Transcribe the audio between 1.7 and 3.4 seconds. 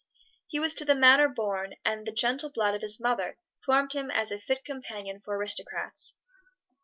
and the gentle blood of his mother